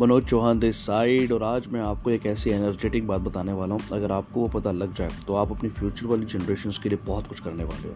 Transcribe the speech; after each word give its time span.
Manoj 0.00 0.24
Chauhan 0.24 0.58
this 0.58 0.76
side 0.76 1.32
और 1.32 1.42
आज 1.42 1.66
मैं 1.66 1.80
आपको 1.80 2.10
एक 2.10 2.26
ऐसी 2.26 2.50
एनर्जेटिक 2.50 3.06
बात 3.06 3.20
बताने 3.20 3.52
वाला 3.52 3.74
हूँ। 3.74 3.82
अगर 3.92 4.12
आपको 4.12 4.40
वो 4.40 4.46
पता 4.48 4.70
लग 4.72 4.94
जाए 4.94 5.10
तो 5.26 5.34
आप 5.34 5.50
अपनी 5.52 5.68
फ्यूचर 5.70 6.06
वाली 6.06 6.26
जनरेशन 6.26 6.70
के 6.82 6.88
लिए 6.88 6.98
बहुत 7.06 7.26
कुछ 7.26 7.40
करने 7.40 7.64
वाले 7.64 7.88
हो। 7.88 7.94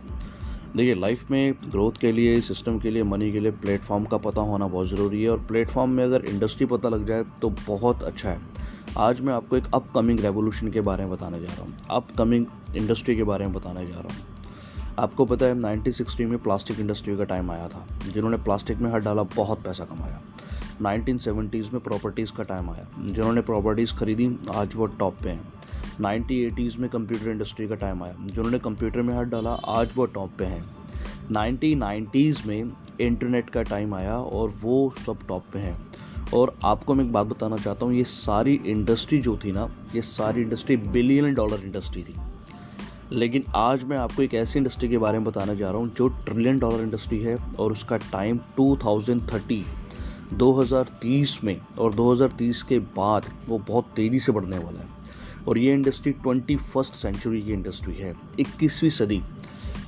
देखिए 0.77 0.95
लाइफ 0.95 1.31
में 1.31 1.55
ग्रोथ 1.71 1.93
के 1.93 2.13
लिए 2.13 2.41
सिस्टम 2.41 2.79
के 2.79 2.91
लिए 2.91 3.03
मनी 3.03 3.31
के 3.33 3.41
लिए 3.41 3.51
प्लेटफॉर्म 3.53 4.05
का 4.05 4.17
पता 4.17 4.41
होना 4.41 4.67
बहुत 4.67 4.89
ज़रूरी 4.89 5.23
है। 5.23 5.31
और 5.31 5.39
प्लेटफॉर्म 5.39 5.91
में 5.91 6.05
अगर 6.05 6.25
इंडस्ट्री 6.25 6.67
पता 6.67 6.89
लग 6.89 7.07
जाए 7.07 7.25
तो 7.43 7.51
बहुत 7.69 8.03
अच्छा 8.03 8.31
है। 8.31 8.39
आज 8.99 9.21
मैं 9.21 9.35
आपको 9.35 9.57
एक 9.57 9.75
अपकमिंग 9.75 10.21
रेवोल्यूशन 10.21 10.71
के 10.71 10.81
बारे 10.81 11.05
में 11.05 11.13
बताने 11.13 11.41
जा 11.41 11.49
रहा 11.49 11.63
हूँ। 11.63 11.75
अपकमिंग 11.91 12.47
इंडस्ट्री 12.77 13.17
के 13.17 13.25
बारे 13.25 13.47
में 13.47 13.55
बताने 13.55 13.87
जा 13.87 14.01
रहा 14.01 14.15
हूँ। 14.15 14.95
आपको 14.99 15.25
पता 15.25 15.47
है 15.47 15.55
1960 15.55 16.25
में 16.25 16.39
प्लास्टिक 16.39 16.81
इंडस्ट्री 16.81 17.17
का 17.17 17.25
टाइम 17.25 17.51
आया 17.51 17.69
था, 17.69 17.87
जिन्होंने 18.05 18.37
प्लास्टिक 18.37 18.79
में 18.79 18.91
हाथ 18.91 19.01
डाला, 19.01 19.23
बहुत 19.23 19.65
पैसा 19.65 19.85
कमाया। 19.85 20.21
1970s 20.83 21.73
में 21.73 21.83
प्रॉपर्टीज़ 21.83 22.33
का 22.33 22.43
टाइम 22.43 22.71
आया। 22.71 22.87
जिन्होंने 23.01 23.41
प्रॉपर्टीज़ 23.41 23.95
खरीदी, 23.95 24.37
आज 24.55 24.75
वो 24.75 24.87
टॉप 24.87 25.17
पे 25.23 25.29
हैं। 25.29 25.53
1980s 26.01 26.79
में 26.79 26.91
कंप्यूटर 26.91 27.31
इंडस्ट्री 27.31 27.69
का 27.69 27.75
टाइम 27.75 28.03
आया। 28.03 28.15
जिन्होंने 28.21 28.59
कंप्यूटर 28.59 29.03
में 29.03 29.15
हाथ 29.15 29.25
डाला, 29.25 29.51
आज 29.51 29.93
वो 29.97 30.07
टॉप 30.07 30.31
पे 30.39 30.45
हैं। 30.45 30.65
1990s 31.33 32.47
में 32.47 32.73
इंटरनेट 33.01 33.51
का 33.51 33.63
टाइम 33.63 33.95
आया 33.95 34.19
और 34.19 34.55
वो 34.63 34.95
सब 35.07 35.19
टॉप 35.29 35.45
पे 35.53 35.59
हैं। 35.59 35.87
और 36.35 36.59
आपको 36.65 36.95
मैं 36.95 37.05
एक 37.05 37.13
बात 37.13 37.27
बताना 37.27 37.57
चाहता 37.57 37.87
हूँ, 37.87 37.95
ये 37.95 38.05
सारी 38.05 38.61
इंडस्ट्री 38.67 39.19
जो 39.19 39.37
थी 39.45 39.53
ना, 39.53 39.71
ये 39.95 40.01
सारी 40.03 40.43
इंडस्ट्री 40.43 40.77
बिलियन 40.77 41.35
डॉलर 41.35 41.61
इंडस्ट्री 41.65 42.03
थी। 42.03 42.15
लेकिन 43.13 43.45
आज 43.55 43.85
मैं 43.85 43.97
आपको 43.97 44.23
एक 44.23 44.35
ऐसी 44.35 44.59
इंडस्ट्री 44.59 44.89
के 44.89 44.99
बारे 44.99 45.19
में 45.19 45.25
बताने 45.25 45.57
जा 45.57 45.69
रहा 45.69 45.77
हूँ, 45.77 45.95
जो 45.95 46.09
ट्रिलियन 46.09 46.59
डॉलर 46.59 46.83
इंडस्ट्री 46.83 47.21
है 47.21 47.37
और 47.59 47.73
उसका 47.73 47.97
टाइम 47.97 48.37
2030 48.37 49.65
2030 50.33 51.39
में 51.45 51.59
और 51.79 51.95
2030 51.95 52.63
के 52.63 52.79
बाद 52.79 53.27
वो 53.49 53.59
बहुत 53.59 53.93
तेज़ी 53.97 54.19
से 54.19 54.33
बढ़ने 54.33 54.59
वाला 54.59 54.81
है। 54.81 54.89
और 55.49 55.59
ये 55.59 55.73
इंडस्ट्री 55.73 56.13
ट्वेंटी 56.13 56.57
फ़र्स्ट 56.57 56.95
सेंचुरी 56.95 57.43
की 57.43 57.53
इंडस्ट्री 57.53 57.95
है। 57.95 58.15
इक्कीसवीं 58.41 58.91
सदी, 58.91 59.21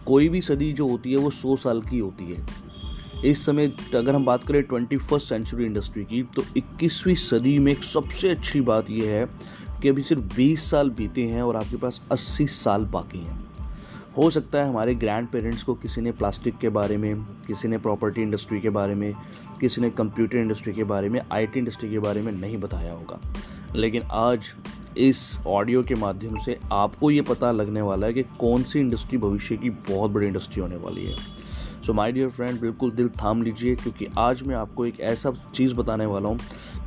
कोई 0.06 0.28
भी 0.28 0.40
सदी 0.40 0.72
जो 0.72 0.88
होती 0.88 1.12
है 1.12 1.16
वो 1.16 1.30
सौ 1.30 1.56
साल 1.56 1.80
की 1.82 1.98
होती 1.98 2.24
है। 2.24 2.46
इस 3.24 3.44
समय 3.46 3.72
अगर 3.94 4.14
हम 4.14 4.24
बात 4.24 4.44
करें 4.44 4.62
ट्वेंटी 4.62 4.96
फ़र्स्ट 4.96 5.28
सेंचुरी 5.28 5.64
इंडस्ट्री 5.64 6.04
की 6.04 6.22
तो 6.22 6.42
इक्कीसवीं 6.56 7.14
सदी 7.14 7.58
में 7.58 7.74
सबसे 7.74 8.28
अच्छी 8.28 8.60
बात 8.60 8.90
यह 8.90 9.10
है 9.10 9.26
कि 9.82 9.88
अभी 9.88 10.02
सिर्फ़ 10.02 10.22
20 10.36 10.70
साल 10.70 10.90
बीते 10.90 11.22
हैं 11.22 11.42
और 11.42 11.56
आपके 11.56 11.76
पास 11.76 12.00
80 12.12 12.46
साल 12.46 12.84
बाकी 12.84 13.18
हैं। 13.18 13.44
हो 14.16 14.30
सकता 14.30 14.58
है 14.58 14.68
हमारे 14.68 14.94
ग्रैंड 14.94 15.28
पेरेंट्स 15.28 15.62
को 15.62 15.74
किसी 15.74 16.00
ने 16.00 16.12
प्लास्टिक 16.12 16.58
के 16.58 16.68
बारे 16.68 16.96
में, 16.96 17.16
किसी 17.46 17.68
ने 17.68 17.78
प्रॉपर्टी 17.78 18.22
इंडस्ट्री 18.22 18.60
के 18.60 18.70
बारे 18.70 18.94
में 18.94 19.14
किसी 19.60 19.80
ने 19.80 19.90
कंप्यूटर 19.90 20.38
इंडस्ट्री 20.38 20.72
के 20.72 20.84
बारे 20.84 21.08
में 21.08 21.20
आईटी 21.32 21.58
इंडस्ट्री 21.58 21.90
के 21.90 21.98
बारे 21.98 22.22
में 22.22 22.32
नहीं 22.32 22.58
बताया 22.58 22.92
होगा। 22.92 23.20
लेकिन 23.74 24.02
आज 24.02 24.48
इस 24.96 25.38
ऑडियो 25.46 25.82
के 25.82 25.94
माध्यम 25.94 26.38
से 26.38 26.58
आपको 26.72 27.10
ये 27.10 27.22
पता 27.22 27.52
लगने 27.52 27.80
वाला 27.80 28.06
है 28.06 28.12
कि 28.12 28.22
कौन 28.22 28.62
सी 28.62 28.80
इंडस्ट्री 28.80 29.18
भविष्य 29.18 29.56
की 29.56 29.70
बहुत 29.70 30.10
बड़ी 30.10 30.26
इंडस्ट्री 30.26 30.62
होने 30.62 30.76
वाली 30.76 31.06
है। 31.06 31.16
सो 31.86 31.92
माय 31.92 32.12
डियर 32.12 32.28
फ्रेंड 32.28 32.60
बिल्कुल 32.60 32.90
दिल 32.90 33.08
थाम 33.08 33.42
लीजिए, 33.42 33.76
क्योंकि 33.76 34.06
आज 34.18 34.42
मैं 34.42 34.56
आपको 34.56 34.86
एक 34.86 35.00
ऐसा 35.00 35.32
चीज़ 35.54 35.74
बताने 35.74 36.06
वाला 36.06 36.28
हूँ, 36.28 36.38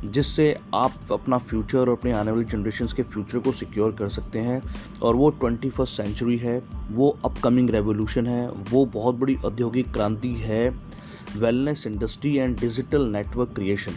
जिससे 0.04 0.58
आप 0.74 0.92
अपना 1.12 1.38
फ्यूचर 1.38 1.78
और 1.78 1.88
अपने 1.88 2.12
आने 2.12 2.30
वाली 2.30 2.44
जनरेशन 2.44 2.86
के 2.86 3.02
फ्यूचर 3.02 3.38
को 3.38 3.52
सिक्योर 3.52 3.92
कर 3.92 4.08
सकते 4.08 4.38
हैं। 4.38 4.62
और 5.02 5.16
वो 5.16 5.30
ट्वेंटी 5.30 5.70
फ़र्स्ट 5.70 5.96
सेंचुरी 5.96 6.38
है, 6.38 6.62
वो 6.90 7.18
अपकमिंग 7.24 7.70
रेवोल्यूशन 7.70 8.26
है, 8.26 8.50
वो 8.50 8.84
बहुत 8.86 9.14
बड़ी 9.14 9.36
औद्योगिक 9.44 9.92
क्रांति 9.92 10.28
है। 10.28 10.90
Wellness 11.36 11.86
industry 11.86 12.34
and 12.36 12.58
digital 12.60 13.02
network 13.06 13.50
creation 13.54 13.92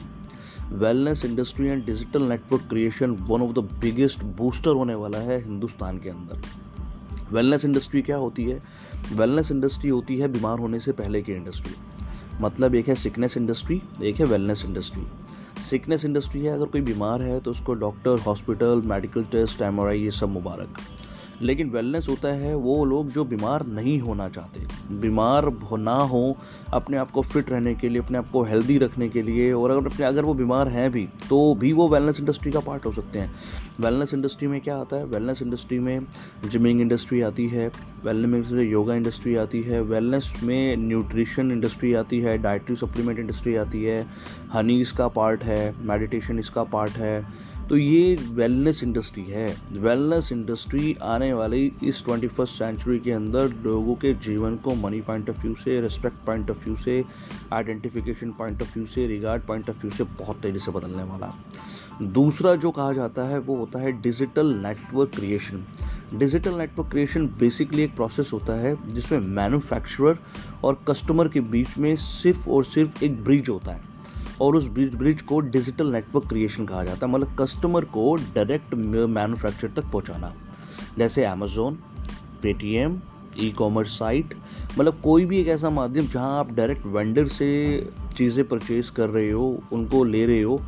wellness 0.71 1.23
industry 1.25 1.67
and 1.67 1.85
digital 1.85 2.23
network 2.23 2.67
creation 2.69 3.11
one 3.21 3.41
of 3.41 3.51
the 3.51 3.59
biggest 3.81 4.23
booster 4.37 4.71
होने 4.71 4.95
वाला 4.95 5.19
है 5.19 5.39
हिंदुस्तान 5.43 5.97
के 5.97 6.09
अंदर। 6.09 6.41
वेलनेस 7.33 7.65
इंडस्ट्री 7.65 8.01
क्या 8.01 8.17
होती 8.17 8.43
है? 8.43 8.61
वेलनेस 9.13 9.51
इंडस्ट्री 9.51 9.89
होती 9.89 10.17
है 10.17 10.27
बीमार 10.27 10.59
होने 10.59 10.79
से 10.79 10.91
पहले 10.91 11.21
की 11.21 11.31
इंडस्ट्री 11.31 11.75
मतलब 12.41 12.75
एक 12.75 12.87
है 12.87 12.95
सिकनेस 12.95 13.37
इंडस्ट्री 13.37 13.81
एक 14.03 14.19
है 14.19 14.25
वेलनेस 14.25 14.63
इंडस्ट्री 14.65 15.03
सिकनेस 15.61 16.05
इंडस्ट्री 16.05 16.41
है, 16.41 16.53
अगर 16.53 16.65
कोई 16.65 16.81
बीमार 16.81 17.21
है 17.21 17.39
तो 17.39 17.51
उसको 17.51 17.73
doctor 17.73 18.19
hospital 18.19 18.81
medical 18.85 19.23
test 19.23 19.61
MRI 19.61 19.99
ये 19.99 20.11
सब 20.11 20.29
मुबारक। 20.29 20.77
लेकिन 21.41 21.69
वेलनेस 21.69 22.07
होता 22.09 22.27
है, 22.27 22.53
वो 22.55 22.83
लोग 22.85 23.11
जो 23.11 23.23
बीमार 23.25 23.65
नहीं 23.67 23.99
होना 23.99 24.27
चाहते। 24.29 24.95
बीमार 24.95 25.51
ना 25.79 25.95
हो, 26.03 26.37
अपने 26.73 26.97
आप 26.97 27.11
को 27.11 27.21
फिट 27.21 27.49
रहने 27.49 27.73
के 27.75 27.89
लिए, 27.89 28.01
अपने 28.01 28.17
आप 28.17 28.29
को 28.31 28.43
हेल्दी 28.43 28.77
रखने 28.77 29.09
के 29.09 29.21
लिए, 29.21 29.51
और 29.53 29.71
अगर 29.71 29.87
अपने 29.87 30.05
अगर 30.05 30.25
वो 30.25 30.33
बीमार 30.33 30.67
हैं 30.67 30.89
भी 30.91 31.07
तो 31.29 31.53
भी 31.55 31.71
वो 31.73 31.87
वेलनेस 31.89 32.19
इंडस्ट्री 32.19 32.51
का 32.51 32.59
पार्ट 32.59 32.85
हो 32.85 32.91
सकते 32.91 33.19
हैं। 33.19 33.33
वेलनेस 33.79 34.13
इंडस्ट्री 34.13 34.47
में 34.47 34.59
क्या 34.61 34.75
आता 34.77 34.95
है? 34.95 35.05
वेलनेस 35.05 35.41
इंडस्ट्री 35.41 35.79
में 35.79 36.05
जिमिंग 36.47 36.81
इंडस्ट्री 36.81 37.21
आती 37.21 37.47
है 37.47 37.71
वेलनेस 38.05 38.51
में 38.51 38.63
योगा 38.63 38.95
इंडस्ट्री 38.95 39.35
आती 39.35 39.61
है 39.61 39.81
वेलनेस 39.81 40.33
में 40.43 40.77
न्यूट्रिशन 40.77 41.51
इंडस्ट्री 41.51 41.93
आती 41.93 42.19
है 42.19 42.37
डाइट्री 42.37 42.75
सप्लीमेंट 42.75 43.19
इंडस्ट्री 43.19 43.55
आती 43.55 43.83
है 43.83 44.05
हनी 44.53 44.79
इसका 44.81 45.07
पार्ट 45.07 45.43
है 45.43 45.73
मेडिटेशन 45.87 46.39
इसका 46.39 46.63
पार्ट 46.63 46.97
है 46.97 47.25
तो 47.69 47.77
ये 47.77 48.15
वेलनेस 48.15 48.83
इंडस्ट्री 48.83 49.23
है। 49.23 49.55
वेलनेस 49.71 50.31
इंडस्ट्री 50.31 50.95
आने 51.01 51.31
वाली 51.33 51.71
इस 51.83 52.03
ट्वेंटी 52.05 52.27
फ़र्स्ट 52.27 52.53
सेंचुरी 52.53 52.99
के 52.99 53.11
अंदर 53.11 53.53
लोगों 53.63 53.95
के 53.95 54.13
जीवन 54.13 54.55
को 54.55 54.73
मनी 54.75 54.99
पॉइंट 55.01 55.29
ऑफ़ 55.29 55.41
व्यू 55.41 55.53
से 55.55 55.79
रिस्पेक्ट 55.81 56.17
पॉइंट 56.25 56.51
ऑफ़ 56.51 56.63
व्यू 56.65 56.75
से 56.75 57.03
आइडेंटिफिकेशन 57.53 58.31
पॉइंट 58.31 58.61
ऑफ़ 58.61 58.73
व्यू 58.73 58.85
से 58.85 59.05
रिगार्ड 59.07 59.41
पॉइंट 59.41 59.69
ऑफ़ 59.69 59.81
व्यू 59.81 59.91
से 59.91 60.03
बहुत 60.03 60.41
तेज़ी 60.41 60.59
से 60.59 60.71
बदलने 60.71 61.03
वाला। 61.03 61.33
दूसरा 62.01 62.55
जो 62.55 62.71
कहा 62.71 62.93
जाता 62.93 63.23
है 63.23 63.39
वो 63.39 63.55
होता 63.55 63.79
है 63.79 63.91
digital 64.01 64.53
network 64.55 65.15
creation 65.15 65.63
digital 66.13 66.57
network 66.57 66.89
creation 66.89 67.27
basically 67.39 67.83
एक 67.83 67.95
प्रोसेस 67.95 68.29
होता 68.33 68.53
है 68.53 68.75
जिसमें 68.93 69.19
मैन्युफैक्चरर 69.19 70.17
और 70.63 70.79
कस्टमर 70.87 71.27
के 71.27 71.39
बीच 71.39 71.77
में 71.77 71.95
सिर्फ़ 71.95 72.49
और 72.49 72.63
सिर्फ़ 72.63 73.03
एक 73.03 73.23
ब्रिज 73.23 73.49
होता 73.49 73.71
है। 73.71 73.92
और 74.41 74.55
उस 74.55 74.67
ब्रिज 74.69 75.21
को 75.21 75.39
डिजिटल 75.39 75.91
नेटवर्क 75.91 76.27
क्रिएशन 76.29 76.65
कहा 76.65 76.83
जाता 76.83 77.05
है 77.07 77.11
मतलब 77.13 77.35
कस्टमर 77.39 77.85
को 77.93 78.13
डायरेक्ट 78.35 78.73
मैन्युफैक्चर 78.75 79.71
तक 79.75 79.91
पहुंचाना। 79.91 80.33
जैसे 80.97 81.25
Amazon 81.25 81.77
Paytm 82.41 82.99
e 83.39 83.49
commerce 83.57 83.97
site 83.99 84.33
मतलब 84.77 84.99
कोई 85.03 85.25
भी 85.25 85.39
एक 85.39 85.47
ऐसा 85.47 85.69
माध्यम 85.69 86.07
जहाँ 86.07 86.39
आप 86.39 86.51
डायरेक्ट 86.53 86.85
वेंडर 86.85 87.27
से 87.27 87.51
चीज़ें 88.15 88.47
परचेज 88.47 88.89
कर 88.89 89.09
रहे 89.09 89.29
हो, 89.29 89.59
उनको 89.73 90.03
ले 90.03 90.25
रहे 90.25 90.41
हो, 90.41 90.59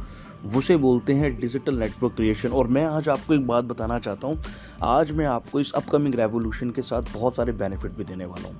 उसे 0.57 0.77
बोलते 0.77 1.13
हैं 1.13 1.35
डिजिटल 1.39 1.77
नेटवर्क 1.79 2.13
क्रिएशन 2.15 2.49
और 2.49 2.67
मैं 2.67 2.85
आज 2.85 3.09
आपको 3.09 3.33
एक 3.33 3.45
बात 3.47 3.63
बताना 3.65 3.99
चाहता 3.99 4.27
हूँ, 4.27 4.41
आज 4.83 5.11
मैं 5.11 5.25
आपको 5.25 5.59
इस 5.59 5.71
अपकमिंग 5.71 6.15
रेवोल्यूशन 6.15 6.71
के 6.71 6.81
साथ 6.81 7.13
बहुत 7.13 7.35
सारे 7.35 7.51
बेनिफिट 7.53 7.97
भी 7.97 8.03
देने 8.03 8.25
वाला 8.25 8.47
हूँ। 8.47 8.57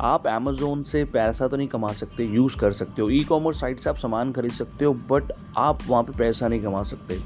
आप 0.00 0.26
अमेजोन 0.26 0.82
से 0.82 1.04
पैसा 1.04 1.46
तो 1.48 1.56
नहीं 1.56 1.68
कमा 1.68 1.92
सकते 1.92 2.24
यूज़ 2.24 2.56
कर 2.58 2.72
सकते 2.72 3.02
हो। 3.02 3.08
ई 3.10 3.22
कॉमर्स 3.24 3.60
साइट 3.60 3.78
से 3.80 3.90
आप 3.90 3.96
सामान 3.96 4.32
खरीद 4.32 4.52
सकते 4.52 4.84
हो 4.84 4.92
बट 5.10 5.32
आप 5.56 5.78
वहाँ 5.86 6.02
पे 6.02 6.12
पैसा 6.18 6.48
नहीं 6.48 6.62
कमा 6.62 6.82
सकते। 6.82 7.18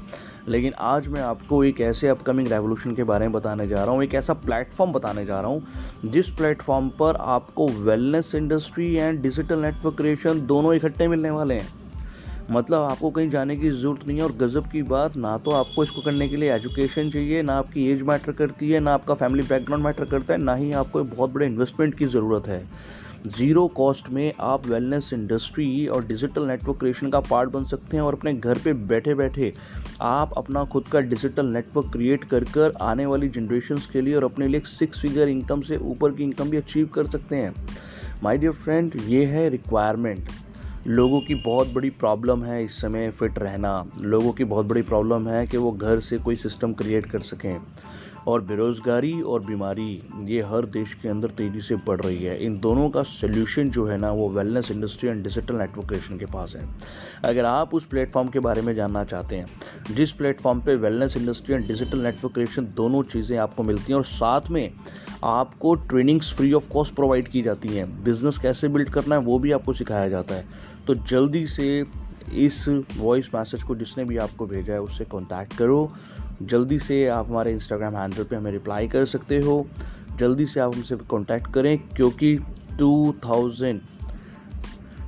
लेकिन 0.47 0.73
आज 0.73 1.07
मैं 1.07 1.21
आपको 1.21 1.63
एक 1.63 1.81
ऐसे 1.81 2.07
अपकमिंग 2.07 2.47
रेवोल्यूशन 2.47 2.95
के 2.95 3.03
बारे 3.03 3.25
में 3.25 3.33
बताने 3.33 3.67
जा 3.67 3.83
रहा 3.83 3.93
हूँ, 3.93 4.03
एक 4.03 4.13
ऐसा 4.13 4.33
प्लेटफॉर्म 4.35 4.91
बताने 4.91 5.25
जा 5.25 5.41
रहा 5.41 5.51
हूँ, 5.51 5.63
जिस 6.05 6.29
प्लेटफॉर्म 6.29 6.89
पर 6.89 7.15
आपको 7.15 7.67
wellness 7.67 8.33
industry 8.35 8.93
and 8.93 9.21
digital 9.21 9.59
network 9.59 9.97
creation 9.97 10.45
दोनों 10.45 10.73
इकट्ठे 10.73 11.07
मिलने 11.07 11.29
वाले 11.29 11.55
हैं। 11.55 11.80
मतलब 12.51 12.81
आपको 12.81 13.09
कहीं 13.11 13.29
जाने 13.29 13.55
की 13.55 13.69
ज़रूरत 13.69 14.07
नहीं 14.07 14.17
है 14.17 14.23
और 14.23 14.31
गज़ब 14.37 14.67
की 14.71 14.81
बात, 14.83 15.15
ना 15.17 15.37
तो 15.37 15.51
आपको 15.51 15.83
इसको 15.83 16.01
करने 16.01 16.27
के 16.29 16.35
लिए 16.35 16.53
एजुकेशन 16.53 17.09
चाहिए, 17.09 17.41
ना 17.41 17.53
आपकी 17.55 17.85
एज 17.91 18.01
मैटर 18.03 18.31
करती 18.33 18.69
है, 18.69 18.79
ना 18.79 18.93
आपका 18.93 19.13
फैमिली 19.13 19.47
बैकग्राउंड 19.49 19.85
मैटर 19.85 20.05
करता 20.05 20.33
है, 20.33 20.39
ना 20.39 20.55
ही 20.55 20.71
आपको 20.73 21.03
बहुत 21.05 21.31
बड़े 21.31 21.45
इन्वेस्टमेंट 21.45 21.97
की 21.97 22.05
ज़रूरत 22.07 22.47
है। 22.47 22.65
ज़ीरो 23.27 23.67
कॉस्ट 23.67 24.09
में 24.09 24.33
आप 24.41 24.65
वेलनेस 24.67 25.11
इंडस्ट्री 25.13 25.87
और 25.87 26.05
डिजिटल 26.05 26.45
नेटवर्क 26.47 26.79
क्रिएशन 26.79 27.09
का 27.09 27.19
पार्ट 27.21 27.49
बन 27.49 27.65
सकते 27.65 27.97
हैं 27.97 28.03
और 28.03 28.13
अपने 28.13 28.33
घर 28.33 28.57
पे 28.63 28.73
बैठे 28.73 29.13
बैठे 29.15 29.53
आप 30.01 30.33
अपना 30.37 30.63
खुद 30.65 30.87
का 30.91 30.99
डिजिटल 31.01 31.45
नेटवर्क 31.47 31.91
क्रिएट 31.93 32.23
कर 32.23 32.43
कर 32.45 32.73
आने 32.81 33.05
वाली 33.05 33.29
जनरेशन 33.29 33.79
के 33.93 34.01
लिए 34.01 34.15
और 34.15 34.23
अपने 34.23 34.47
लिए 34.47 34.61
सिक्स 34.67 35.01
फिगर 35.01 35.29
इनकम 35.29 35.61
से 35.61 35.77
ऊपर 35.85 36.11
की 36.11 36.23
इनकम 36.23 36.49
भी 36.49 36.57
अचीव 36.57 36.87
कर 36.95 37.05
सकते 37.07 37.35
हैं। 37.35 37.53
माय 38.23 38.37
डियर 38.37 38.51
फ्रेंड 38.53 38.95
ये 39.07 39.25
है 39.25 39.47
रिक्वायरमेंट 39.49 40.29
लोगों 40.87 41.21
की 41.21 41.35
बहुत 41.35 41.73
बड़ी 41.73 41.89
प्रॉब्लम 41.89 42.43
है 42.43 42.63
इस 42.63 42.81
समय 42.81 43.11
फिट 43.11 43.39
रहना। 43.39 43.85
लोगों 44.01 44.31
की 44.31 44.43
बहुत 44.43 44.65
बड़ी 44.65 44.81
प्रॉब्लम 44.81 45.27
है 45.27 45.47
कि 45.47 45.57
वो 45.57 45.71
घर 45.71 45.99
से 45.99 46.17
कोई 46.17 46.35
सिस्टम 46.35 46.73
क्रिएट 46.73 47.05
कर 47.05 47.19
सकें। 47.19 47.59
और 48.27 48.41
बेरोज़गारी 48.41 49.21
और 49.21 49.45
बीमारी, 49.45 50.01
ये 50.23 50.41
हर 50.41 50.65
देश 50.67 50.93
के 50.93 51.09
अंदर 51.09 51.29
तेज़ी 51.29 51.61
से 51.61 51.75
बढ़ 51.87 52.01
रही 52.01 52.23
है। 52.23 52.37
इन 52.45 52.59
दोनों 52.59 52.89
का 52.89 53.03
सोल्यूशन 53.03 53.69
जो 53.69 53.85
है 53.85 53.97
ना, 53.97 54.11
वो 54.11 54.29
wellness 54.29 54.71
industry 54.71 55.09
and 55.09 55.23
digital 55.23 55.65
creation 55.77 56.17
के 56.17 56.25
पास 56.25 56.55
है। 56.55 56.67
अगर 57.23 57.45
आप 57.45 57.73
उस 57.75 57.85
प्लेटफॉर्म 57.85 58.29
के 58.29 58.39
बारे 58.39 58.61
में 58.61 58.73
जानना 58.75 59.03
चाहते 59.03 59.35
हैं, 59.35 59.47
जिस 59.91 60.11
प्लेटफॉर्म 60.11 60.61
पे 60.61 60.75
wellness 60.75 61.17
industry 61.17 61.55
and 61.55 61.67
digital 61.67 61.99
network 61.99 62.33
creation 62.33 62.67
दोनों 62.75 63.03
चीज़ें 63.03 63.37
आपको 63.37 63.63
मिलती 63.63 63.91
हैं 63.93 63.97
और 63.97 64.03
साथ 64.05 64.49
में 64.51 64.71
आपको 65.23 65.73
trainings 65.75 66.33
free 66.33 66.51
of 66.53 66.69
cost 66.69 66.93
provide 66.95 67.27
की 67.27 67.41
जाती 67.41 67.69
हैं 67.69 68.03
बिज़नेस 68.03 68.37
कैसे 68.37 68.67
बिल्ड 68.67 68.89
करना 68.89 69.15
है, 69.15 69.21
वो 69.21 69.39
भी 69.39 69.51
आपको 69.51 69.73
सिखाया 69.73 70.07
जाता 70.09 70.35
है। 70.35 70.45
तो 70.87 70.95
जल्दी 70.95 71.45
से 71.47 71.83
इस 72.33 72.69
वॉइस 72.97 73.29
मैसेज 73.35 73.63
को 73.63 73.75
जिसने 73.75 74.03
भी 74.03 74.17
आपको 74.17 74.47
भेजा 74.47 74.73
है, 74.73 74.81
उससे 74.81 75.05
कॉन्टैक्ट 75.05 75.57
करो। 75.57 75.91
जल्दी 76.41 76.79
से 76.79 77.07
आप 77.07 77.29
हमारे 77.29 77.51
इंस्टाग्राम 77.51 77.95
हैंडल 77.95 78.23
पे 78.23 78.35
हमें 78.35 78.51
रिप्लाई 78.51 78.87
कर 78.87 79.05
सकते 79.05 79.39
हो। 79.39 79.67
जल्दी 80.15 80.45
से 80.45 80.59
आप 80.59 80.75
हमसे 80.75 80.95
कॉन्टैक्ट 80.95 81.53
करें, 81.53 81.77
क्योंकि 81.77 82.39
2000 82.73 83.81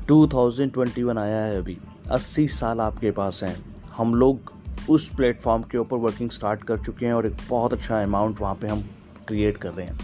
2021 0.08 1.18
आया 1.18 1.44
है 1.46 1.58
अभी। 1.58 1.78
80 2.12 2.48
साल 2.48 2.80
आपके 2.82 3.12
पास 3.12 3.40
हैं। 3.44 3.66
हम 3.98 4.16
लोग 4.16 4.54
उस 4.90 5.16
प्लेटफॉर्म 5.16 5.64
के 5.64 5.78
ऊपर 5.78 5.98
वर्किंग 5.98 6.30
स्टार्ट 6.30 6.64
कर 6.64 6.78
चुके 6.78 7.06
हैं 7.06 7.14
और 7.14 7.26
एक 7.26 7.34
बहुत 7.50 7.74
अच्छा 7.74 8.04
अमाउंट 8.04 8.42
वहाँ 8.42 8.56
पे 8.56 8.68
हम 8.68 8.84
क्रिएट 9.28 9.58
कर 9.58 9.70
रहे 9.70 9.86
हैं। 9.86 10.00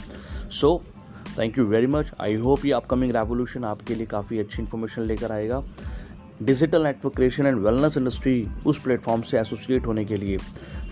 So 0.49 0.83
thank 1.39 1.57
you 1.57 1.65
very 1.65 1.87
much 1.87 2.11
I 2.21 2.35
hope 2.35 2.65
ये 2.65 2.71
अपकमिंग 2.71 3.11
रेवोल्यूशन 3.11 3.63
आपके 3.63 3.95
लिए 3.95 4.05
काफ़ी 4.05 4.39
अच्छी 4.39 4.61
इन्फॉर्मेशन 4.61 5.01
लेकर 5.01 5.31
आएगा। 5.31 5.63
Digital 6.43 6.83
network 6.83 7.15
creation 7.15 7.45
and 7.45 7.57
wellness 7.57 7.97
industry 7.97 8.47
उस 8.65 8.79
प्लेटफॉर्म 8.79 9.21
से 9.21 9.39
एसोसिएट 9.39 9.85
होने 9.85 10.05
के 10.05 10.17
लिए, 10.17 10.37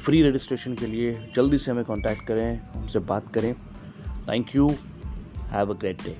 फ्री 0.06 0.22
रजिस्ट्रेशन 0.30 0.74
के 0.76 0.88
लिए 0.88 1.32
जल्दी 1.36 1.58
से 1.58 1.72
हमें 1.72 1.84
कॉन्टैक्ट 1.86 2.28
करें, 2.28 2.60
हमसे 2.60 3.00
बात 3.00 3.34
करें। 3.34 3.54
Thank 4.30 4.56
you 4.56 4.70
have 5.38 5.74
a 5.74 5.78
great 5.78 6.04
day 6.04 6.18